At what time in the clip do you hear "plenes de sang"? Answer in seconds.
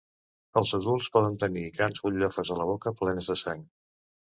3.05-3.67